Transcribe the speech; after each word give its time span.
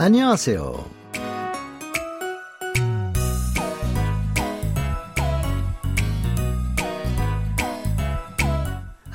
안녕하세요. 0.00 0.96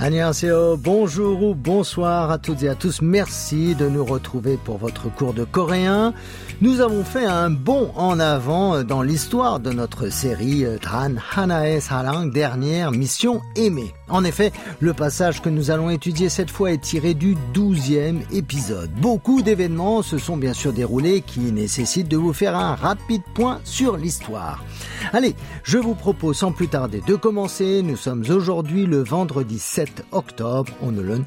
Annyeonghaseyo, 0.02 0.78
bonjour 0.78 1.44
ou 1.44 1.54
bonsoir 1.54 2.32
à 2.32 2.40
toutes 2.40 2.64
et 2.64 2.70
à 2.70 2.74
tous. 2.74 3.04
Merci 3.04 3.76
de 3.76 3.88
nous 3.88 4.04
retrouver 4.04 4.58
pour 4.58 4.80
votre 4.80 5.14
cours 5.14 5.36
de 5.36 5.44
coréen. 5.44 6.16
Nous 6.60 6.82
avons 6.82 7.04
fait 7.04 7.26
un 7.26 7.52
bond 7.52 7.92
en 7.96 8.20
avant 8.20 8.84
dans 8.84 9.04
l'histoire 9.04 9.60
de 9.60 9.72
notre 9.72 10.10
série 10.10 10.66
Tran 10.82 11.12
Hanae 11.36 11.80
Salang, 11.82 12.32
dernière 12.32 12.90
mission 12.90 13.42
aimée. 13.56 13.94
En 14.09 14.23
effet, 14.23 14.53
le 14.81 14.95
passage 14.95 15.43
que 15.43 15.49
nous 15.49 15.71
allons 15.71 15.91
étudier 15.91 16.29
cette 16.29 16.51
fois 16.51 16.73
est 16.73 16.81
tiré 16.81 17.15
du 17.15 17.37
12e 17.55 18.21
épisode. 18.33 18.91
Beaucoup 19.01 19.43
d'événements 19.43 20.03
se 20.03 20.19
sont 20.19 20.37
bien 20.37 20.53
sûr 20.53 20.73
déroulés 20.73 21.23
qui 21.23 21.41
nécessitent 21.41 22.09
de 22.09 22.17
vous 22.17 22.33
faire 22.33 22.57
un 22.57 22.77
rapide 22.77 23.23
point 23.35 23.61
sur 23.65 23.97
l'histoire. 23.97 24.65
Allez, 25.13 25.35
je 25.65 25.79
vous 25.79 25.95
propose 25.95 26.39
sans 26.39 26.53
plus 26.53 26.69
tarder 26.69 27.03
de 27.07 27.17
commencer. 27.17 27.83
Nous 27.83 27.97
sommes 27.97 28.25
aujourd'hui 28.31 28.87
le 28.87 29.03
vendredi 29.03 29.59
7 29.59 30.05
octobre. 30.13 30.73
On 30.83 30.93
nous 30.93 31.03
le 31.03 31.25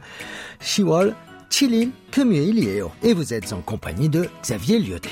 Shiwol, 0.61 1.15
Chilin, 1.49 1.89
Kumyeilieo. 2.11 2.91
Et 3.03 3.13
vous 3.13 3.33
êtes 3.33 3.51
en 3.51 3.61
compagnie 3.61 4.09
de 4.09 4.29
Xavier 4.41 4.79
Lyoté. 4.79 5.09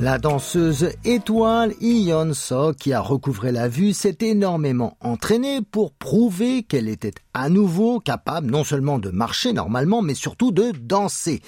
La 0.00 0.16
danseuse 0.16 0.88
étoile 1.04 1.74
Ion 1.82 2.32
So, 2.32 2.72
qui 2.72 2.94
a 2.94 3.02
recouvré 3.02 3.52
la 3.52 3.68
vue, 3.68 3.92
s'est 3.92 4.16
énormément 4.22 4.96
entraînée 5.00 5.60
pour 5.60 5.92
prouver 5.92 6.62
qu'elle 6.62 6.88
était 6.88 7.12
à 7.34 7.50
nouveau 7.50 8.00
capable 8.00 8.50
non 8.50 8.64
seulement 8.64 8.98
de 8.98 9.10
marcher 9.10 9.52
normalement, 9.52 10.00
mais 10.00 10.14
surtout 10.14 10.52
de 10.52 10.72
danser. 10.80 11.42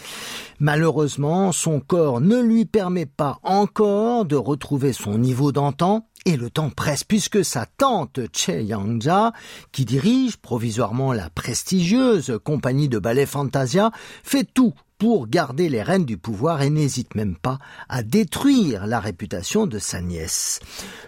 Malheureusement, 0.60 1.50
son 1.52 1.80
corps 1.80 2.20
ne 2.20 2.42
lui 2.42 2.66
permet 2.66 3.06
pas 3.06 3.38
encore 3.42 4.26
de 4.26 4.36
retrouver 4.36 4.92
son 4.92 5.16
niveau 5.16 5.50
d'antan, 5.50 6.06
et 6.26 6.36
le 6.36 6.50
temps 6.50 6.68
presse 6.68 7.04
puisque 7.04 7.46
sa 7.46 7.64
tante 7.64 8.20
Che 8.36 8.62
Yangja, 8.62 9.32
qui 9.72 9.86
dirige 9.86 10.36
provisoirement 10.36 11.14
la 11.14 11.30
prestigieuse 11.30 12.38
compagnie 12.44 12.90
de 12.90 12.98
ballet 12.98 13.24
Fantasia, 13.24 13.92
fait 14.22 14.44
tout 14.44 14.74
pour 15.01 15.27
garder 15.27 15.69
les 15.69 15.83
rênes 15.83 16.05
du 16.05 16.17
pouvoir 16.17 16.61
et 16.61 16.69
n'hésite 16.69 17.15
même 17.15 17.35
pas 17.35 17.59
à 17.87 18.01
détruire 18.03 18.87
la 18.87 18.99
réputation 18.99 19.67
de 19.67 19.79
sa 19.79 20.01
nièce. 20.01 20.59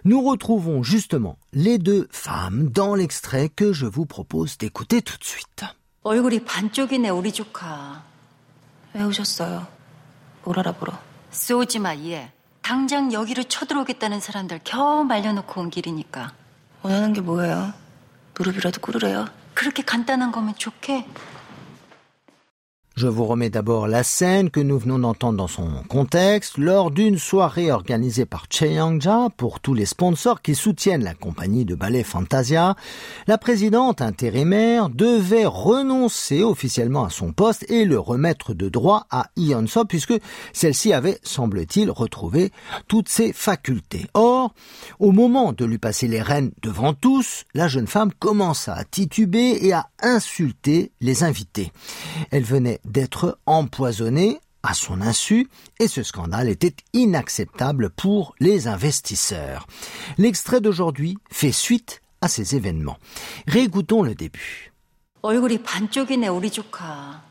Nous 0.05 0.21
retrouvons 0.21 0.83
justement 0.83 1.37
les 1.53 1.77
deux 1.79 2.07
femmes 2.11 2.69
dans 2.69 2.93
l'extrait 2.95 3.49
que 3.49 3.73
je 3.73 3.87
vous 3.87 4.05
propose 4.05 4.57
d'écouter 4.57 5.01
tout 5.01 5.17
de 5.17 5.23
suite. 5.23 5.65
얼굴이 6.03 6.45
반쪽이네 6.45 7.09
우리 7.09 7.31
조카. 7.31 8.03
왜 8.93 9.03
오셨어요? 9.03 9.67
뭘 10.45 10.59
알아보러? 10.59 10.93
쏘지 11.31 11.79
마 11.79 11.95
얘. 11.95 12.31
당장 12.61 13.11
여기로 13.11 13.43
쳐들어오겠다는 13.43 14.19
사람들 14.19 14.61
겨우 14.63 15.03
말려놓고 15.03 15.61
온 15.61 15.69
길이니까. 15.69 16.33
원하는 16.83 17.13
게 17.13 17.21
뭐예요? 17.21 17.73
무릎이라도 18.37 18.79
꿇으래요. 18.81 19.27
그렇게 19.53 19.83
간단한 19.83 20.31
거면 20.31 20.55
좋게. 20.55 21.05
Je 22.96 23.08
vous 23.08 23.24
remets 23.24 23.50
d'abord 23.50 23.88
la 23.88 24.04
scène 24.04 24.50
que 24.50 24.60
nous 24.60 24.78
venons 24.78 25.00
d'entendre 25.00 25.36
dans 25.36 25.48
son 25.48 25.82
contexte 25.88 26.58
lors 26.58 26.92
d'une 26.92 27.18
soirée 27.18 27.72
organisée 27.72 28.24
par 28.24 28.46
Cheyangja 28.48 29.30
pour 29.36 29.58
tous 29.58 29.74
les 29.74 29.84
sponsors 29.84 30.40
qui 30.42 30.54
soutiennent 30.54 31.02
la 31.02 31.14
compagnie 31.14 31.64
de 31.64 31.74
ballet 31.74 32.04
Fantasia. 32.04 32.76
La 33.26 33.36
présidente 33.36 34.00
intérimaire 34.00 34.90
devait 34.90 35.44
renoncer 35.44 36.44
officiellement 36.44 37.04
à 37.04 37.10
son 37.10 37.32
poste 37.32 37.68
et 37.68 37.84
le 37.84 37.98
remettre 37.98 38.54
de 38.54 38.68
droit 38.68 39.08
à 39.10 39.26
Ionso 39.36 39.84
puisque 39.86 40.14
celle-ci 40.52 40.92
avait, 40.92 41.18
semble-t-il, 41.24 41.90
retrouvé 41.90 42.52
toutes 42.86 43.08
ses 43.08 43.32
facultés. 43.32 44.06
Or, 44.14 44.54
au 45.00 45.10
moment 45.10 45.52
de 45.52 45.64
lui 45.64 45.78
passer 45.78 46.06
les 46.06 46.22
rênes 46.22 46.52
devant 46.62 46.94
tous, 46.94 47.42
la 47.54 47.66
jeune 47.66 47.88
femme 47.88 48.12
commença 48.12 48.72
à 48.72 48.84
tituber 48.84 49.66
et 49.66 49.72
à 49.72 49.88
insulter 50.00 50.92
les 51.00 51.24
invités. 51.24 51.72
Elle 52.30 52.44
venait 52.44 52.78
d'être 52.85 53.39
empoisonné 53.45 54.39
à 54.63 54.73
son 54.73 55.01
insu 55.01 55.49
et 55.79 55.87
ce 55.87 56.03
scandale 56.03 56.49
était 56.49 56.75
inacceptable 56.93 57.89
pour 57.89 58.35
les 58.39 58.67
investisseurs. 58.67 59.67
L'extrait 60.17 60.61
d'aujourd'hui 60.61 61.17
fait 61.29 61.51
suite 61.51 62.01
à 62.21 62.27
ces 62.27 62.55
événements. 62.55 62.97
Réécoutons 63.47 64.03
le 64.03 64.15
début. 64.15 64.71
얼굴이 65.21 65.63
반쪽이네 65.63 66.29
우리 66.29 66.49
조카. 66.49 67.21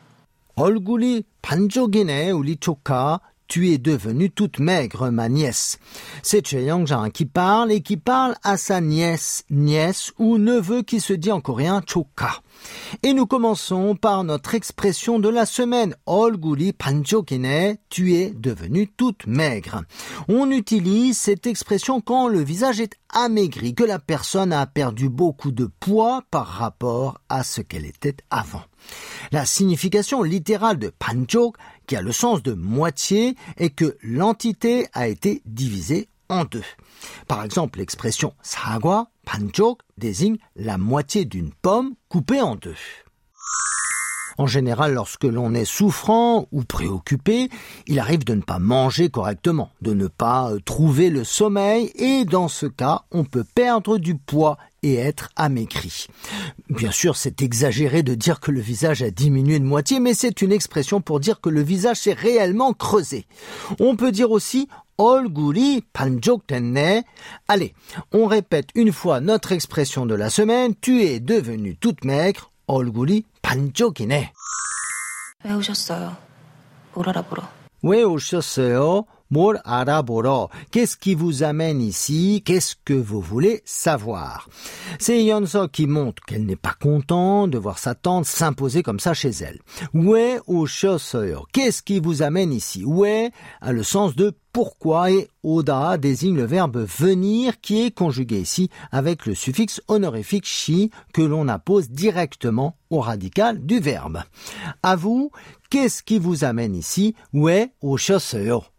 얼굴이 0.57 1.23
반쪽이네 1.41 2.31
우리 2.33 2.57
조카. 2.57 3.21
Tu 3.54 3.70
es 3.70 3.78
devenue 3.78 4.32
toute 4.32 4.58
maigre, 4.58 5.12
ma 5.12 5.30
nièce. 5.30 5.78
C'est 6.24 6.44
Che 6.44 6.54
Yang 6.54 7.12
qui 7.12 7.28
parle 7.28 7.72
et 7.72 7.82
qui 7.82 7.98
parle 7.98 8.34
à 8.42 8.58
sa 8.58 8.82
nièce, 8.82 9.46
nièce 9.52 10.12
ou 10.18 10.40
neveu 10.40 10.82
qui 10.82 11.00
se 11.00 11.14
dit 11.14 11.32
en 11.32 11.40
coréen 11.40 11.84
choka. 11.88 12.42
Et 13.04 13.14
nous 13.14 13.28
commençons 13.28 13.96
par 13.96 14.24
notre 14.24 14.56
expression 14.56 15.20
de 15.20 15.30
la 15.30 15.46
semaine. 15.46 15.96
Olguli 16.08 16.74
panchokine, 16.74 17.78
tu 17.90 18.16
es 18.16 18.32
devenue 18.32 18.88
toute 18.88 19.28
maigre. 19.28 19.84
On 20.28 20.50
utilise 20.50 21.20
cette 21.20 21.46
expression 21.46 22.02
quand 22.02 22.28
le 22.28 22.40
visage 22.40 22.80
est 22.80 22.96
amaigri, 23.10 23.76
que 23.76 23.84
la 23.84 24.00
personne 24.00 24.52
a 24.52 24.66
perdu 24.66 25.10
beaucoup 25.10 25.52
de 25.52 25.70
poids 25.80 26.24
par 26.32 26.48
rapport 26.48 27.20
à 27.30 27.44
ce 27.44 27.62
qu'elle 27.62 27.86
était 27.86 28.18
avant. 28.32 28.64
La 29.32 29.46
signification 29.46 30.24
littérale 30.24 30.78
de 30.78 30.90
panchok, 30.90 31.56
qui 31.88 31.96
a 31.96 32.02
le 32.02 32.12
sens 32.12 32.44
de 32.44 32.54
moitié, 32.54 33.36
est 33.58 33.70
que 33.70 33.98
l'entité 34.04 34.88
a 34.94 35.08
été 35.08 35.42
divisée 35.46 36.08
en 36.30 36.46
deux. 36.46 36.64
Par 37.28 37.44
exemple, 37.44 37.80
l'expression 37.80 38.34
sagwa, 38.42 39.10
panchok, 39.26 39.80
désigne 39.98 40.38
la 40.56 40.78
moitié 40.78 41.26
d'une 41.26 41.52
pomme 41.52 41.94
coupée 42.10 42.42
en 42.42 42.56
deux. 42.56 42.76
En 44.38 44.48
général, 44.48 44.94
lorsque 44.94 45.26
l'on 45.26 45.54
est 45.54 45.66
souffrant 45.66 46.48
ou 46.52 46.64
préoccupé, 46.64 47.50
il 47.86 48.00
arrive 48.00 48.24
de 48.24 48.34
ne 48.34 48.42
pas 48.42 48.58
manger 48.58 49.10
correctement, 49.10 49.70
de 49.82 49.94
ne 49.94 50.08
pas 50.08 50.52
euh, 50.52 50.60
trouver 50.60 51.12
le 51.12 51.24
sommeil 51.24 51.92
et 51.96 52.26
dans 52.26 52.48
ce 52.48 52.66
cas, 52.66 53.04
on 53.12 53.26
peut 53.26 53.46
perdre 53.54 54.00
du 54.00 54.16
poids 54.16 54.58
et 54.83 54.95
être 54.95 55.31
amaigri. 55.37 56.07
Bien 56.71 56.91
sûr, 56.91 57.17
c'est 57.17 57.43
exagéré 57.43 58.03
de 58.03 58.15
dire 58.15 58.41
que 58.41 58.51
le 58.51 58.61
visage 58.61 59.03
a 59.03 59.11
diminué 59.11 59.59
de 59.59 59.65
moitié, 59.65 60.01
mais 60.01 60.15
c'est 60.15 60.41
une 60.43 60.53
expression 60.53 61.01
pour 61.01 61.21
dire 61.21 61.41
que 61.41 61.49
le 61.49 61.63
visage 61.63 61.99
s'est 61.99 62.13
réellement 62.13 62.73
creusé. 62.73 63.27
On 63.81 63.97
peut 63.97 64.13
dire 64.13 64.31
aussi 64.31 64.69
얼굴이 64.99 65.83
반쪽됐네. 65.93 67.05
Allez, 67.49 67.75
on 68.13 68.27
répète 68.27 68.69
une 68.75 68.93
fois 68.93 69.21
notre 69.21 69.53
expression 69.53 70.07
de 70.07 70.15
la 70.15 70.31
semaine. 70.31 70.75
Tu 70.81 71.03
es 71.03 71.21
devenue 71.21 71.77
toute 71.77 72.05
maigre. 72.05 72.51
얼굴이 72.69 73.25
반쪽이네. 73.43 74.33
왜 75.45 75.53
오셨어요? 75.55 76.17
뭘 76.95 77.09
알아보러? 77.09 77.49
왜 77.83 78.03
오셨어요? 78.03 79.05
araboro. 79.64 80.50
Qu'est-ce 80.72 80.98
qui 80.98 81.16
vous 81.16 81.44
amène 81.44 81.82
ici? 81.82 82.42
Qu'est-ce 82.46 82.76
que 82.84 82.94
vous 82.94 83.22
voulez 83.22 83.62
savoir? 83.66 84.50
C'est 85.00 85.24
Yonso 85.24 85.68
qui 85.68 85.88
montre 85.88 86.24
qu'elle 86.24 86.46
n'est 86.46 86.56
pas 86.56 86.76
contente 86.80 87.52
de 87.52 87.58
voir 87.58 87.80
sa 87.80 87.96
tante 87.96 88.26
s'imposer 88.26 88.84
comme 88.84 89.00
ça 89.00 89.14
chez 89.14 89.32
elle. 89.32 89.60
Ouais 89.94 90.40
au 90.48 90.66
shosoyo? 90.66 91.46
Qu'est-ce 91.52 91.82
qui 91.82 92.00
vous 92.00 92.22
amène 92.22 92.54
ici? 92.54 92.84
Ouais 92.86 93.32
a 93.62 93.72
le 93.72 93.84
sens 93.84 94.16
de 94.16 94.34
pourquoi 94.52 95.10
et 95.10 95.30
oda 95.42 95.98
désigne 95.98 96.36
le 96.36 96.46
verbe 96.46 96.86
venir 96.86 97.60
qui 97.60 97.82
est 97.82 97.92
conjugué 97.92 98.40
ici 98.40 98.70
avec 98.92 99.26
le 99.26 99.34
suffixe 99.34 99.82
honorifique 99.88 100.46
shi 100.46 100.92
que 101.12 101.24
l'on 101.24 101.48
appose 101.48 101.90
directement 101.90 102.78
au 102.92 103.00
radical 103.00 103.66
du 103.66 103.80
verbe. 103.80 104.22
À 104.84 104.96
vous, 104.96 105.32
qu'est-ce 105.72 106.04
qui 106.04 106.20
vous 106.20 106.44
amène 106.44 106.76
ici? 106.76 107.16
Ouais 107.34 107.72
au 107.82 107.98
chasseur? 107.98 108.73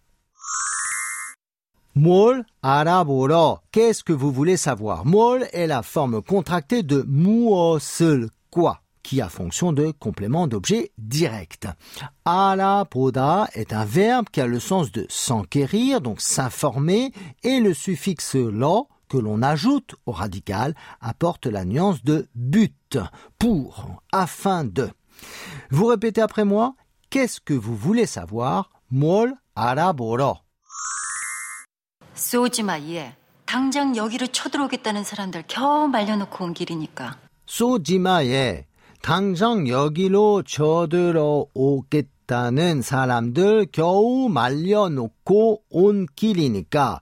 Mol 1.94 2.44
araboro. 2.62 3.58
Qu'est-ce 3.70 4.02
que 4.02 4.12
vous 4.12 4.32
voulez 4.32 4.56
savoir? 4.56 5.06
Mol 5.06 5.46
est 5.52 5.68
la 5.68 5.82
forme 5.82 6.22
contractée 6.22 6.82
de 6.82 7.04
muosel, 7.08 8.28
quoi 8.50 8.80
qui 9.04 9.20
a 9.20 9.28
fonction 9.28 9.72
de 9.72 9.92
complément 9.92 10.48
d'objet 10.48 10.90
direct. 10.98 11.68
Alapoda 12.24 13.48
est 13.52 13.72
un 13.72 13.84
verbe 13.84 14.26
qui 14.32 14.40
a 14.40 14.46
le 14.48 14.58
sens 14.58 14.90
de 14.90 15.06
s'enquérir, 15.08 16.00
donc 16.00 16.20
s'informer, 16.20 17.12
et 17.44 17.60
le 17.60 17.74
suffixe 17.74 18.34
lo 18.34 18.88
que 19.08 19.18
l'on 19.18 19.42
ajoute 19.42 19.94
au 20.06 20.12
radical 20.12 20.74
apporte 21.00 21.46
la 21.46 21.64
nuance 21.64 22.02
de 22.02 22.26
but, 22.34 22.98
pour, 23.38 24.02
afin 24.10 24.64
de. 24.64 24.88
Vous 25.70 25.86
répétez 25.86 26.22
après 26.22 26.44
moi, 26.44 26.74
qu'est-ce 27.10 27.40
que 27.40 27.54
vous 27.54 27.76
voulez 27.76 28.06
savoir? 28.06 28.70
Mol 28.90 29.34
알아보러. 29.54 30.40
쏘지 32.14 32.62
마 32.64 32.78
얘. 32.80 33.14
당장 33.46 33.96
여기로 33.96 34.26
쳐들어오겠다는 34.28 35.04
사람들 35.04 35.44
겨우 35.46 35.86
말려놓고 35.86 36.44
온 36.44 36.54
길이니까. 36.54 37.18
소지마에 37.46 38.66
당장 39.00 39.68
여기로 39.68 40.42
쳐들어 40.42 41.46
오겠다는 41.54 42.82
사람들 42.82 43.66
겨우 43.70 44.28
말려놓고 44.28 45.62
온 45.70 46.06
길이니까. 46.16 47.00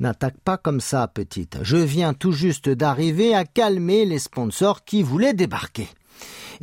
N'attaque 0.00 0.42
pas 0.44 0.58
comme 0.60 0.80
ça, 0.80 1.06
petite. 1.06 1.62
Je 1.62 1.76
viens 1.76 2.14
tout 2.14 2.32
juste 2.32 2.70
d'arriver 2.70 3.36
à 3.36 3.44
calmer 3.44 4.04
les 4.04 4.18
sponsors 4.18 4.84
qui 4.84 5.04
voulaient 5.04 5.34
débarquer. 5.34 5.88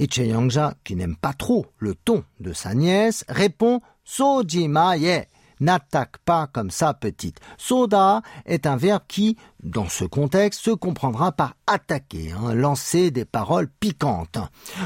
Et 0.01 0.07
Cheyangja, 0.09 0.75
qui 0.85 0.95
n'aime 0.95 1.17
pas 1.17 1.33
trop 1.33 1.65
le 1.77 1.93
ton 1.93 2.23
de 2.39 2.53
sa 2.53 2.73
nièce, 2.73 3.25
répond 3.27 3.81
Sojima 4.05 4.95
ye. 4.95 5.25
N'attaque 5.59 6.19
pas 6.19 6.47
comme 6.47 6.71
ça, 6.71 6.93
petite. 6.93 7.41
Soda 7.57 8.21
est 8.45 8.65
un 8.65 8.77
verbe 8.77 9.03
qui, 9.09 9.35
dans 9.61 9.89
ce 9.89 10.05
contexte, 10.05 10.61
se 10.61 10.71
comprendra 10.71 11.33
par 11.33 11.57
attaquer, 11.67 12.31
hein, 12.31 12.53
lancer 12.53 13.11
des 13.11 13.25
paroles 13.25 13.67
piquantes. 13.81 14.37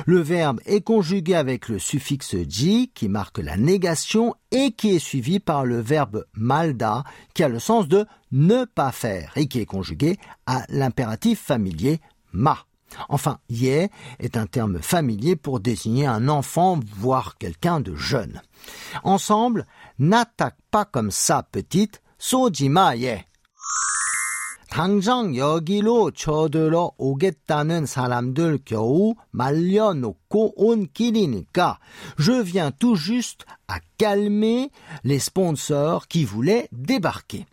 Le 0.07 0.19
verbe 0.19 0.60
est 0.65 0.81
conjugué 0.81 1.36
avec 1.36 1.69
le 1.69 1.77
suffixe 1.77 2.36
ji 2.50 2.89
qui 2.95 3.07
marque 3.07 3.38
la 3.38 3.56
négation 3.56 4.33
et 4.50 4.71
qui 4.71 4.95
est 4.95 5.00
suivi 5.00 5.39
par 5.39 5.63
le 5.63 5.80
verbe 5.80 6.25
malda 6.33 7.04
qui 7.36 7.44
a 7.44 7.50
le 7.50 7.60
sens 7.60 7.88
de 7.88 8.07
ne 8.31 8.65
pas 8.65 8.92
faire 8.92 9.31
et 9.36 9.48
qui 9.48 9.60
est 9.60 9.68
conjugué 9.68 10.18
à 10.48 10.63
l'impératif 10.69 11.39
familier 11.39 12.01
ma. 12.31 12.57
Enfin, 13.10 13.40
ye 13.50 13.90
est 14.19 14.38
un 14.38 14.45
terme 14.45 14.80
familier 14.81 15.36
pour 15.36 15.60
désigner 15.60 16.06
un 16.06 16.28
enfant, 16.28 16.80
voire 16.98 17.38
quelqu'un 17.38 17.80
de 17.80 17.95
jeune. 17.95 18.42
Ensemble, 19.04 19.66
n'attaque 20.00 20.57
pas 20.72 20.86
comme 20.86 21.12
ça, 21.12 21.48
petite, 21.51 22.01
sojima 22.18 22.95
ye. 22.95 23.25
당장 24.73 25.35
여기로 25.35 26.11
쳐들어 26.11 26.93
오겠다는 26.99 27.87
사람들 27.87 28.61
겨우 28.65 29.15
말려놓고 29.31 30.53
온 30.56 30.87
길이니까 30.93 31.79
je 32.19 32.43
viens 32.43 32.71
tout 32.71 32.97
juste 32.97 33.47
à 33.67 33.81
calmer 33.97 34.71
les 35.05 35.19
sponsors 35.19 36.06
qui 36.06 36.25
voulaient 36.25 36.69
débarquer. 36.73 37.47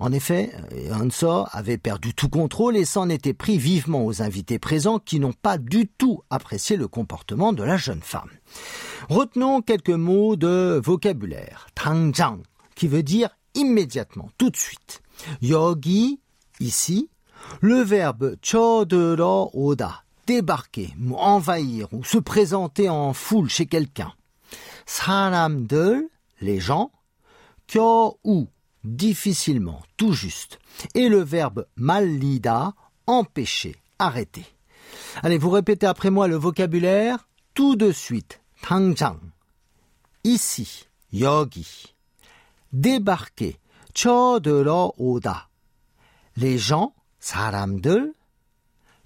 En 0.00 0.12
effet, 0.12 0.52
Hansa 0.90 1.48
avait 1.52 1.78
perdu 1.78 2.14
tout 2.14 2.28
contrôle 2.28 2.76
et 2.76 2.84
s'en 2.84 3.08
était 3.08 3.34
pris 3.34 3.58
vivement 3.58 4.04
aux 4.04 4.22
invités 4.22 4.58
présents 4.58 4.98
qui 4.98 5.20
n'ont 5.20 5.32
pas 5.32 5.58
du 5.58 5.86
tout 5.86 6.22
apprécié 6.30 6.76
le 6.76 6.88
comportement 6.88 7.52
de 7.52 7.62
la 7.62 7.76
jeune 7.76 8.02
femme. 8.02 8.30
Retenons 9.08 9.62
quelques 9.62 9.90
mots 9.90 10.36
de 10.36 10.80
vocabulaire. 10.82 11.66
당장, 11.74 12.42
qui 12.74 12.88
veut 12.88 13.02
dire 13.02 13.30
immédiatement, 13.54 14.30
tout 14.38 14.50
de 14.50 14.56
suite. 14.56 15.02
Yogi, 15.40 16.20
Ici, 16.59 17.09
le 17.61 17.81
verbe 17.81 18.35
chodoro 18.41 19.51
oda, 19.53 20.03
débarquer, 20.25 20.93
envahir 21.15 21.87
ou 21.93 22.03
se 22.03 22.17
présenter 22.17 22.89
en 22.89 23.13
foule 23.13 23.49
chez 23.49 23.65
quelqu'un. 23.65 24.13
Saramdel, 24.85 26.07
les 26.41 26.59
gens. 26.59 26.91
Kyo 27.67 28.17
ou, 28.23 28.47
difficilement, 28.83 29.81
tout 29.97 30.13
juste. 30.13 30.59
Et 30.95 31.09
le 31.09 31.19
verbe 31.19 31.65
malida, 31.75 32.73
empêcher, 33.05 33.75
arrêter. 33.99 34.45
Allez, 35.21 35.37
vous 35.37 35.49
répétez 35.49 35.85
après 35.85 36.09
moi 36.09 36.27
le 36.27 36.35
vocabulaire 36.35 37.27
tout 37.53 37.75
de 37.75 37.91
suite. 37.91 38.41
Tangjang. 38.61 39.19
Ici, 40.23 40.87
yogi. 41.11 41.93
Débarquer. 42.71 43.59
Chodoro 43.93 44.93
oda 44.97 45.47
Les 46.36 46.58
gens, 46.58 46.92
사람들, 47.20 48.12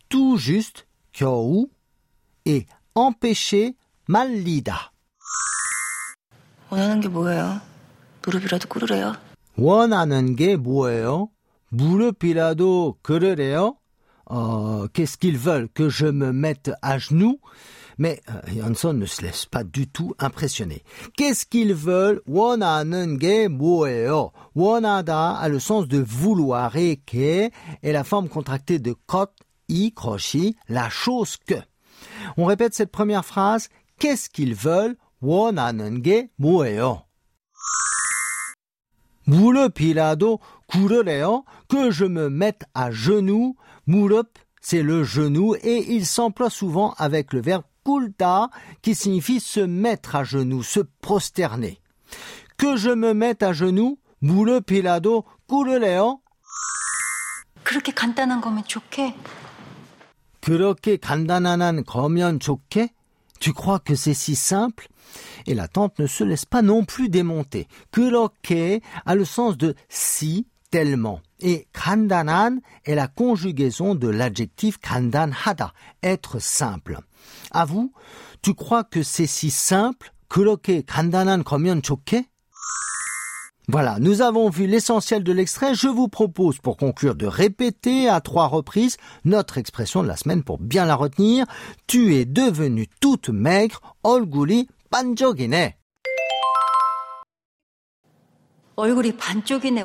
tout 0.08 0.38
juste, 0.38 0.84
겨우, 1.12 1.68
et 2.44 2.66
empêcher, 2.94 3.74
말리다. 4.08 4.92
원하는 6.70 7.00
게 7.00 7.08
뭐예요? 7.08 7.60
무릎이라도 8.24 8.68
꿇으래요? 8.68 9.14
원하는 9.56 10.36
게 10.36 10.56
뭐예요? 10.56 11.30
무릎이라도 11.70 12.98
꿇으래요? 13.02 13.76
Euh, 14.28 14.88
qu'est-ce 14.92 15.16
qu'ils 15.18 15.38
veulent 15.38 15.68
Que 15.72 15.88
je 15.88 16.06
me 16.06 16.32
mette 16.32 16.72
à 16.82 16.98
genoux 16.98 17.38
Mais 18.00 18.20
euh, 18.28 18.62
Hanson 18.62 18.92
ne 18.94 19.06
se 19.06 19.22
laisse 19.22 19.46
pas 19.46 19.64
du 19.64 19.88
tout 19.88 20.14
impressionner. 20.18 20.82
Qu'est-ce 21.16 21.46
qu'ils 21.46 21.74
veulent 21.74 22.20
원하는 22.26 23.18
게 23.18 23.48
뭐예요 23.48 24.32
원하다 24.54 25.38
a 25.40 25.48
le 25.48 25.58
sens 25.58 25.86
de 25.88 25.98
vouloir 25.98 26.76
et 26.76 26.96
que 26.96 27.50
est 27.82 27.92
la 27.92 28.04
forme 28.04 28.28
contractée 28.28 28.78
de 28.78 28.94
것, 29.06 29.30
i, 29.68 29.92
crochy, 29.92 30.56
la 30.68 30.88
chose 30.88 31.36
que. 31.36 31.54
On 32.36 32.44
répète 32.44 32.74
cette 32.74 32.92
première 32.92 33.24
phrase. 33.24 33.68
Qu'est-ce 33.98 34.28
qu'ils 34.28 34.54
veulent 34.54 34.96
원하는 35.22 36.02
게 36.02 36.28
뭐예요 36.38 37.02
무릎이라도 39.26 40.38
꿇으래요 40.68 41.44
que 41.68 41.90
je 41.90 42.04
me 42.04 42.28
mette 42.28 42.64
à 42.74 42.90
genoux. 42.90 43.56
무릎, 43.86 44.38
c'est 44.60 44.82
le 44.82 45.04
genou 45.04 45.54
et 45.62 45.94
il 45.94 46.06
s'emploie 46.06 46.50
souvent 46.50 46.94
avec 46.98 47.32
le 47.32 47.40
verbe 47.40 47.64
kulta 47.84 48.50
qui 48.82 48.94
signifie 48.94 49.40
se 49.40 49.60
mettre 49.60 50.16
à 50.16 50.24
genoux, 50.24 50.62
se 50.62 50.80
prosterner. 51.00 51.80
Que 52.56 52.76
je 52.76 52.90
me 52.90 53.12
mette 53.12 53.42
à 53.42 53.52
genoux, 53.52 53.98
무릎이라도 54.20 55.24
꿇으래요. 55.46 56.20
그렇게 57.62 57.92
간단한 57.92 58.40
거면 58.40 58.64
좋게. 58.64 59.14
그렇게 60.40 60.96
간단한 60.96 61.84
거면 61.84 62.38
좋게? 62.40 62.90
Tu 63.40 63.52
crois 63.52 63.80
que 63.80 63.94
c'est 63.94 64.14
si 64.14 64.34
simple? 64.34 64.88
Et 65.46 65.54
la 65.54 65.68
tante 65.68 65.98
ne 65.98 66.06
se 66.06 66.24
laisse 66.24 66.46
pas 66.46 66.62
non 66.62 66.84
plus 66.84 67.08
démonter. 67.08 67.66
그렇게 67.90 68.80
a 69.04 69.14
le 69.14 69.24
sens 69.24 69.56
de 69.56 69.74
si, 69.88 70.46
tellement. 70.70 71.20
Et 71.40 71.68
간단한 71.72 72.60
est 72.84 72.94
la 72.94 73.08
conjugaison 73.08 73.94
de 73.94 74.08
l'adjectif 74.08 74.78
간단하다, 74.78 75.72
être 76.02 76.38
simple. 76.40 76.98
À 77.50 77.64
vous, 77.64 77.92
tu 78.42 78.54
crois 78.54 78.84
que 78.84 79.02
c'est 79.02 79.26
si 79.26 79.50
simple? 79.50 80.10
그렇게 80.28 80.82
간단한 80.82 81.44
거면 81.44 81.82
좋게? 81.82 82.26
Voilà, 83.68 83.98
nous 83.98 84.22
avons 84.22 84.48
vu 84.48 84.68
l'essentiel 84.68 85.24
de 85.24 85.32
l'extrait. 85.32 85.74
Je 85.74 85.88
vous 85.88 86.06
propose 86.06 86.58
pour 86.58 86.76
conclure 86.76 87.16
de 87.16 87.26
répéter 87.26 88.08
à 88.08 88.20
trois 88.20 88.46
reprises 88.46 88.96
notre 89.24 89.58
expression 89.58 90.04
de 90.04 90.08
la 90.08 90.16
semaine 90.16 90.44
pour 90.44 90.58
bien 90.58 90.86
la 90.86 90.94
retenir. 90.94 91.46
Tu 91.88 92.14
es 92.14 92.24
devenue 92.24 92.86
toute 93.00 93.28
maigre, 93.28 93.80
얼굴이 94.04 94.68
반쪽이네. 94.90 95.76
얼굴이 98.76 99.16
반쪽이네. 99.16 99.84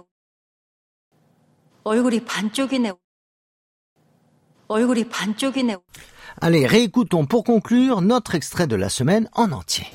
얼굴이 1.86 2.24
반쪽이네. 2.24 2.92
얼굴이 4.66 5.08
반쪽이네. 5.08 5.76
Allez, 6.42 6.66
réécoutons 6.66 7.26
pour 7.26 7.44
conclure 7.44 8.02
notre 8.02 8.34
extrait 8.34 8.66
de 8.66 8.74
la 8.74 8.88
semaine 8.88 9.28
en 9.36 9.52
entier. 9.52 9.86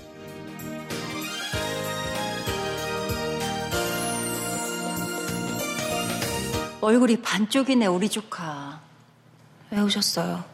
얼굴이 6.79 7.21
반쪽이네 7.21 7.88
우리 7.88 8.07
조카. 8.07 8.79
왜 9.69 9.81
오셨어요? 9.81 10.45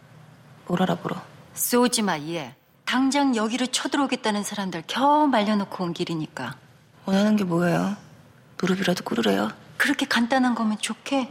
뭘 0.66 0.82
알아보러? 0.82 1.22
쏘지 1.54 2.02
마 2.02 2.18
얘. 2.18 2.56
당장 2.86 3.36
여기로 3.36 3.68
쳐들어오겠다는 3.68 4.42
사람들 4.42 4.86
겨우 4.88 5.28
말려놓고 5.28 5.84
온 5.84 5.94
길이니까. 5.94 6.56
원하는 7.06 7.36
게 7.36 7.44
뭐예요? 7.44 7.96
무릎이라도 8.60 9.04
꿇으래요? 9.04 9.67
그렇게 9.87 10.07
간단한 10.07 10.55
거면 10.55 10.79
좋게. 10.79 11.29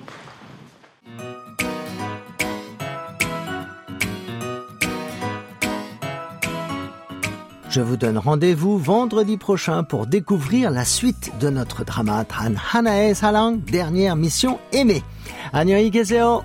Je 7.69 7.79
vous 7.79 7.95
donne 7.95 8.17
rendez-vous 8.17 8.77
vendredi 8.77 9.37
prochain 9.37 9.85
pour 9.85 10.05
découvrir 10.05 10.71
la 10.71 10.83
suite 10.83 11.31
de 11.39 11.49
notre 11.49 11.85
drama 11.85 12.25
Tan 12.25 12.55
Hanae 12.73 13.15
Salang, 13.15 13.63
dernière 13.63 14.17
mission 14.17 14.59
aimée. 14.73 15.01
안녕히 15.53 15.89
계세요. 15.89 16.43